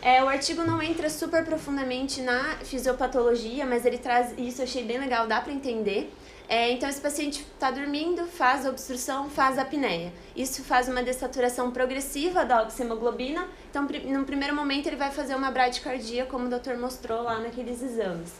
[0.00, 4.84] É, o artigo não entra super profundamente na fisiopatologia, mas ele traz isso, eu achei
[4.84, 6.12] bem legal, dá para entender.
[6.48, 10.10] É, então, esse paciente está dormindo, faz obstrução, faz apneia.
[10.34, 13.46] Isso faz uma dessaturação progressiva da oxihemoglobina.
[13.68, 17.82] Então, no primeiro momento, ele vai fazer uma bradicardia, como o doutor mostrou lá naqueles
[17.82, 18.32] exames.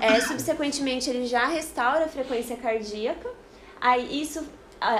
[0.00, 3.28] É, subsequentemente, ele já restaura a frequência cardíaca.
[3.78, 4.42] Aí, isso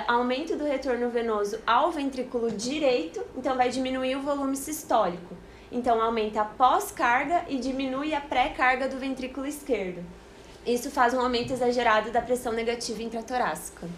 [0.06, 5.36] aumento do retorno venoso ao ventrículo direito, então vai diminuir o volume sistólico.
[5.72, 10.04] Então, aumenta a pós-carga e diminui a pré-carga do ventrículo esquerdo.
[10.66, 13.88] Isso faz um aumento exagerado da pressão negativa intratorácica.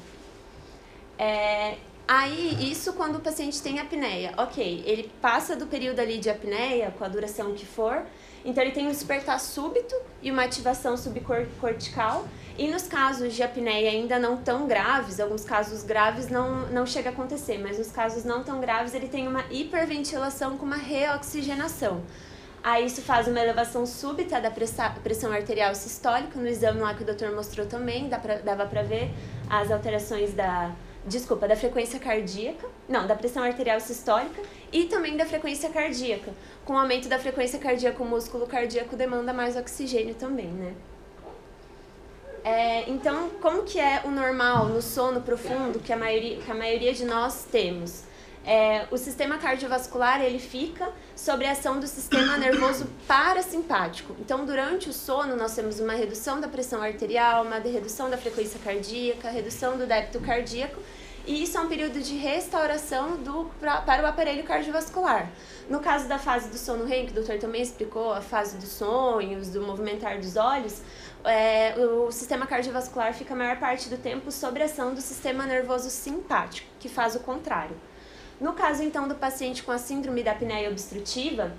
[1.18, 1.76] É,
[2.06, 4.34] aí, isso quando o paciente tem apneia.
[4.36, 8.04] Ok, ele passa do período ali de apneia, com a duração que for,
[8.44, 12.28] então ele tem um despertar súbito e uma ativação subcortical.
[12.56, 17.10] E nos casos de apneia ainda não tão graves, alguns casos graves não, não chega
[17.10, 22.02] a acontecer, mas nos casos não tão graves ele tem uma hiperventilação com uma reoxigenação.
[22.62, 26.38] Aí isso faz uma elevação súbita da pressão arterial sistólica.
[26.38, 29.10] No exame lá que o doutor mostrou também, dava para ver
[29.48, 30.74] as alterações da,
[31.06, 34.42] desculpa, da frequência cardíaca, não, da pressão arterial sistólica
[34.72, 36.32] e também da frequência cardíaca.
[36.64, 40.74] Com o aumento da frequência cardíaca, o músculo cardíaco demanda mais oxigênio também, né?
[42.44, 46.54] É, então, como que é o normal no sono profundo que a maioria, que a
[46.54, 48.04] maioria de nós temos?
[48.50, 54.16] É, o sistema cardiovascular ele fica sobre a ação do sistema nervoso parasimpático.
[54.18, 58.58] Então, durante o sono, nós temos uma redução da pressão arterial, uma redução da frequência
[58.64, 60.80] cardíaca, redução do débito cardíaco,
[61.26, 65.30] e isso é um período de restauração do, pra, para o aparelho cardiovascular.
[65.68, 68.70] No caso da fase do sono REM, que o doutor também explicou, a fase dos
[68.70, 70.80] sonhos, do movimentar dos olhos,
[71.22, 75.44] é, o sistema cardiovascular fica a maior parte do tempo sob a ação do sistema
[75.44, 77.76] nervoso simpático, que faz o contrário.
[78.40, 81.52] No caso, então, do paciente com a síndrome da apneia obstrutiva,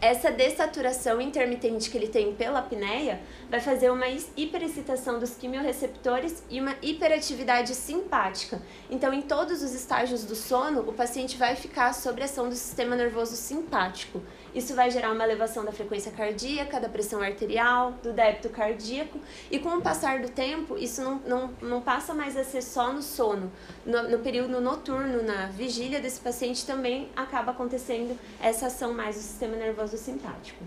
[0.00, 4.06] essa dessaturação intermitente que ele tem pela apneia vai fazer uma
[4.36, 8.60] hiperexcitação dos quimiorreceptores e uma hiperatividade simpática.
[8.90, 12.96] Então, em todos os estágios do sono, o paciente vai ficar sob ação do sistema
[12.96, 14.20] nervoso simpático.
[14.54, 19.18] Isso vai gerar uma elevação da frequência cardíaca, da pressão arterial, do débito cardíaco,
[19.50, 22.92] e com o passar do tempo, isso não, não, não passa mais a ser só
[22.92, 23.50] no sono.
[23.84, 29.22] No, no período noturno, na vigília desse paciente, também acaba acontecendo essa ação mais do
[29.22, 30.62] sistema nervoso simpático.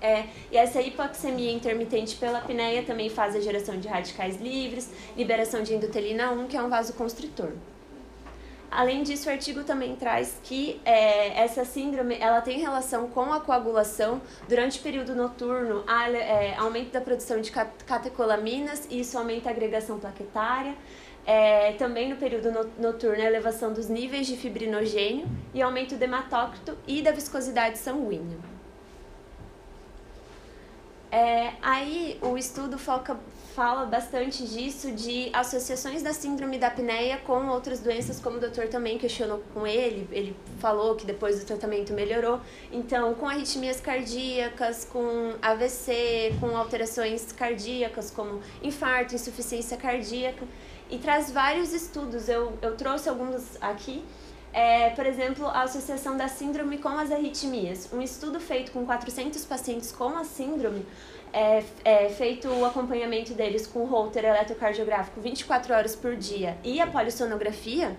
[0.00, 5.62] É, e essa hipoxemia intermitente pela apneia também faz a geração de radicais livres, liberação
[5.62, 7.52] de endotelina 1, que é um vasoconstritor.
[8.70, 13.40] Além disso, o artigo também traz que é, essa síndrome ela tem relação com a
[13.40, 19.48] coagulação durante o período noturno, há é, aumento da produção de catecolaminas e isso aumenta
[19.48, 20.74] a agregação plaquetária.
[21.24, 26.78] É, também no período noturno, a elevação dos níveis de fibrinogênio e aumento do hematócrito
[26.86, 28.55] e da viscosidade sanguínea.
[31.16, 33.18] É, aí o estudo foca,
[33.54, 38.68] fala bastante disso, de associações da síndrome da apneia com outras doenças, como o doutor
[38.68, 42.38] também questionou com ele, ele falou que depois do tratamento melhorou.
[42.70, 50.44] Então, com arritmias cardíacas, com AVC, com alterações cardíacas, como infarto, insuficiência cardíaca,
[50.90, 54.04] e traz vários estudos, eu, eu trouxe alguns aqui.
[54.52, 57.90] É, por exemplo, a associação da síndrome com as arritmias.
[57.92, 60.86] Um estudo feito com 400 pacientes com a síndrome
[61.32, 66.86] é, é feito o acompanhamento deles com holter eletrocardiográfico 24 horas por dia e a
[66.86, 67.94] polissonografia,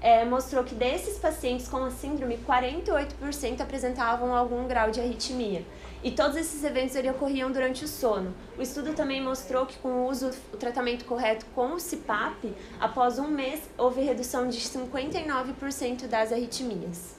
[0.00, 5.64] é, mostrou que desses pacientes com a síndrome, 48% apresentavam algum grau de arritmia.
[6.02, 8.34] E todos esses eventos eles ocorriam durante o sono.
[8.56, 13.18] O estudo também mostrou que com o uso, o tratamento correto com o CPAP, após
[13.18, 17.16] um mês, houve redução de 59% das arritmias.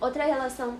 [0.00, 0.76] Outra relação...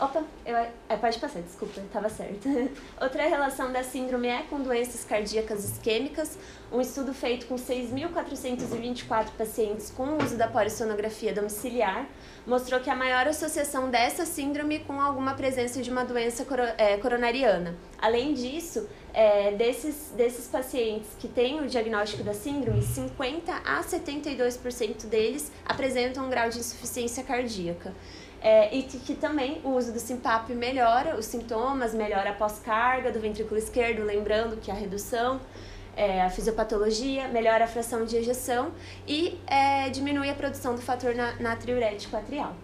[0.00, 2.48] Opa, eu, é, pode passar, desculpa, estava certo.
[3.00, 6.36] Outra relação da síndrome é com doenças cardíacas isquêmicas.
[6.72, 12.08] Um estudo feito com 6.424 pacientes com o uso da polissonografia domiciliar
[12.46, 17.74] mostrou que a maior associação dessa síndrome com alguma presença de uma doença é, coronariana.
[18.00, 25.06] Além disso, é, desses, desses pacientes que têm o diagnóstico da síndrome, 50 a 72%
[25.06, 27.92] deles apresentam um grau de insuficiência cardíaca.
[28.44, 33.12] É, e que, que, também o uso do Simpap melhora os sintomas, melhora a pós-carga
[33.12, 35.40] do ventrículo esquerdo, lembrando que a redução,
[35.96, 38.72] é, a fisiopatologia, melhora a fração de ejeção
[39.06, 42.54] e é, diminui a produção do fator natriurético atrial.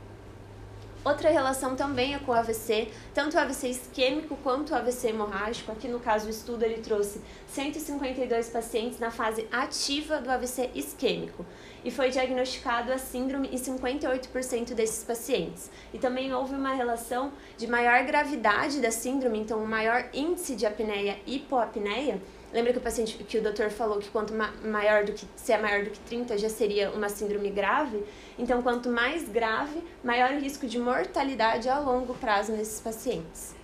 [1.05, 5.71] Outra relação também é com o AVC, tanto o AVC isquêmico quanto o AVC hemorrágico.
[5.71, 11.47] Aqui no caso o estudo ele trouxe 152 pacientes na fase ativa do AVC isquêmico
[11.85, 15.71] e foi diagnosticado a síndrome em 58% desses pacientes.
[15.95, 20.67] E também houve uma relação de maior gravidade da síndrome, então um maior índice de
[20.67, 22.21] apneia e hipoapneia.
[22.53, 24.33] Lembra que o paciente que o doutor falou que quanto
[24.65, 28.03] maior do que se é maior do que 30 já seria uma síndrome grave?
[28.39, 33.55] Então, quanto mais grave, maior o risco de mortalidade a longo prazo nesses pacientes.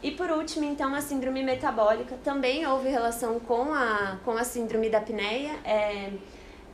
[0.00, 4.88] E por último, então, a síndrome metabólica também houve relação com a, com a síndrome
[4.88, 5.56] da apneia.
[5.64, 6.12] É,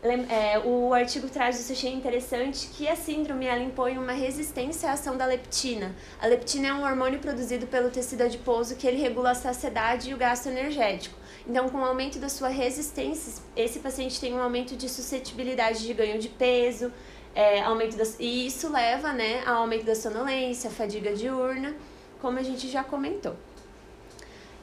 [0.04, 4.92] é, o artigo traz isso, achei interessante, que a síndrome ela impõe uma resistência à
[4.92, 5.94] ação da leptina.
[6.20, 10.14] A leptina é um hormônio produzido pelo tecido adiposo que ele regula a saciedade e
[10.14, 11.16] o gasto energético.
[11.48, 15.94] Então, com o aumento da sua resistência, esse paciente tem um aumento de suscetibilidade de
[15.94, 16.92] ganho de peso,
[17.34, 21.74] é, aumento e isso leva né, ao aumento da sonolência, fadiga diurna,
[22.20, 23.36] como a gente já comentou.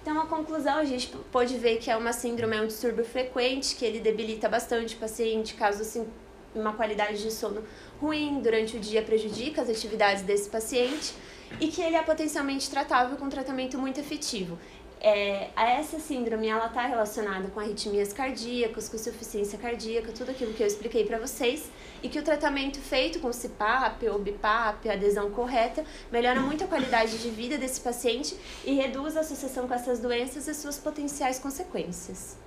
[0.02, 3.76] Então, a conclusão, a gente pode ver que é uma síndrome, é um distúrbio frequente,
[3.76, 6.08] que ele debilita bastante o paciente, caso assim,
[6.56, 7.64] uma qualidade de sono
[8.00, 11.14] ruim durante o dia prejudica as atividades desse paciente
[11.60, 14.58] e que ele é potencialmente tratável com um tratamento muito efetivo
[15.02, 20.62] é, essa síndrome ela está relacionada com arritmias cardíacas, com insuficiência cardíaca, tudo aquilo que
[20.62, 21.72] eu expliquei para vocês,
[22.04, 27.18] e que o tratamento feito com CPAP ou BIPAP, adesão correta, melhora muito a qualidade
[27.18, 32.38] de vida desse paciente e reduz a associação com essas doenças e suas potenciais consequências.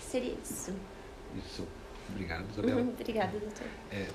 [0.00, 0.74] Seria isso.
[1.36, 1.64] Isso.
[2.08, 2.80] Obrigado, Isabela.
[2.80, 3.66] Uhum, obrigada, doutor.
[3.92, 4.08] É,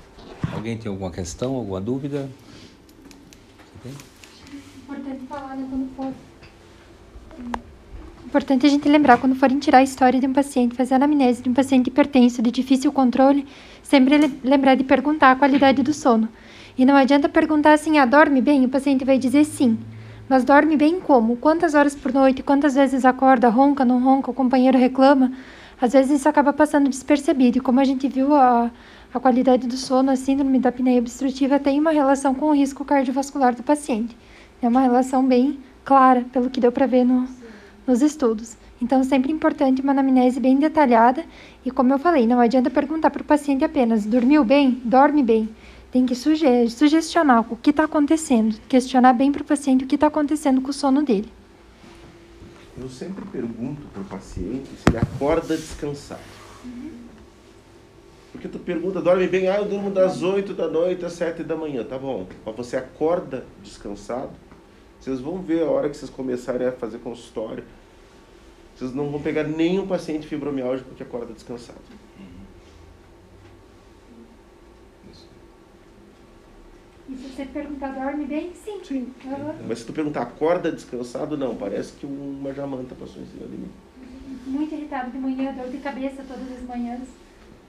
[0.54, 2.30] alguém tem alguma questão, alguma dúvida?
[3.82, 3.94] Você tem?
[4.84, 6.14] Importante falar, né, quando for
[8.26, 11.42] Importante a gente lembrar, quando forem tirar a história de um paciente, fazer a anamnese
[11.42, 13.46] de um paciente hipertenso de difícil controle,
[13.82, 16.28] sempre lembrar de perguntar a qualidade do sono.
[16.78, 18.66] E não adianta perguntar assim, ah, dorme bem?
[18.66, 19.78] O paciente vai dizer sim.
[20.28, 21.38] Mas dorme bem como?
[21.38, 22.44] Quantas horas por noite?
[22.44, 23.48] Quantas vezes acorda?
[23.48, 24.32] Ronca, não ronca?
[24.32, 25.32] O companheiro reclama?
[25.80, 27.60] Às vezes isso acaba passando despercebido.
[27.60, 28.72] E como a gente viu, a,
[29.14, 32.84] a qualidade do sono, a síndrome da apneia obstrutiva tem uma relação com o risco
[32.84, 34.18] cardiovascular do paciente.
[34.62, 37.28] É uma relação bem clara, pelo que deu para ver no,
[37.88, 38.58] nos estudos.
[38.82, 41.24] Então, sempre importante uma anamnese bem detalhada
[41.64, 44.82] e, como eu falei, não adianta perguntar para o paciente apenas: dormiu bem?
[44.84, 45.50] Dorme bem.
[45.92, 49.96] Tem que suge sugestionar o que está acontecendo, questionar bem para o paciente o que
[49.96, 51.32] está acontecendo com o sono dele.
[52.78, 56.20] Eu sempre pergunto para o paciente se ele acorda descansado.
[58.34, 59.48] Porque tu pergunta, dorme bem?
[59.48, 61.86] Ah, eu durmo das 8 da noite às 7 da manhã.
[61.86, 62.28] Tá bom.
[62.46, 64.32] Mas você acorda descansado?
[65.06, 67.64] Vocês vão ver a hora que vocês começarem a fazer consultório.
[68.76, 71.78] Vocês não vão pegar nenhum paciente fibromialgico que acorda descansado.
[77.08, 78.52] E se você perguntar, dorme bem?
[78.56, 78.84] Sim.
[78.84, 79.14] Sim.
[79.26, 79.68] Uhum.
[79.68, 81.38] Mas se tu perguntar, acorda descansado?
[81.38, 83.70] Não, parece que uma jamanta passou em cima de mim.
[84.48, 87.08] Muito irritado de manhã, dor de cabeça todas as manhãs.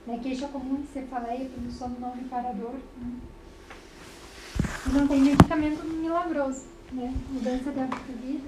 [0.07, 0.19] Né?
[0.23, 2.73] Queixa comum de cefaleia, pelo sono não reparador.
[2.99, 3.11] Né?
[4.87, 6.76] E não tem medicamento milagroso.
[6.91, 7.13] Né?
[7.31, 8.41] Mudança vida.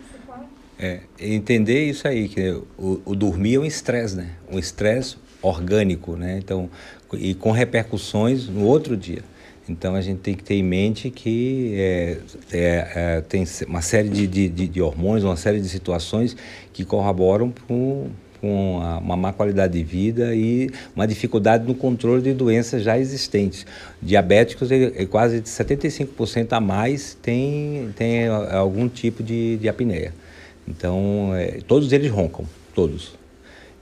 [0.79, 4.31] É, entender isso aí, que o, o dormir é um estresse, né?
[4.49, 6.37] Um estresse orgânico, né?
[6.37, 6.69] Então,
[7.13, 9.23] e com repercussões no outro dia.
[9.67, 12.17] Então a gente tem que ter em mente que é,
[12.51, 16.35] é, é, tem uma série de, de, de, hormônios, uma série de situações
[16.73, 18.09] que corroboram com
[18.41, 23.65] com uma má qualidade de vida e uma dificuldade no controle de doenças já existentes.
[24.01, 30.13] Diabéticos, é, quase 75% a mais tem, tem algum tipo de, de apneia.
[30.67, 33.17] Então, é, todos eles roncam, todos.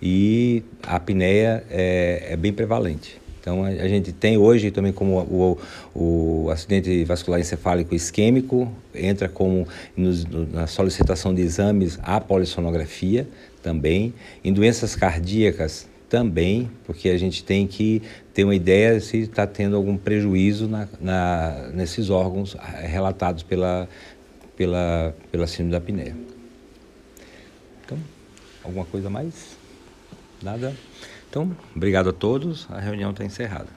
[0.01, 3.19] E a apneia é, é bem prevalente.
[3.47, 5.57] Então, a, a, gente tem hoje também como o,
[5.95, 13.27] o acidente vascular encefálico isquêmico, entra como nos, na solicitação de exames a polissonografia,
[13.67, 14.13] também,
[14.45, 18.01] em doenças cardíacas também, porque a gente tem que
[18.33, 23.89] ter uma ideia se está tendo algum prejuízo na, na, nesses órgãos relatados pela,
[24.55, 26.15] pela, pela síndrome da apneia.
[27.85, 27.97] Então,
[28.63, 29.57] alguma coisa mais?
[30.41, 30.73] Nada?
[31.29, 33.76] Então, obrigado a todos, a reunião está encerrada.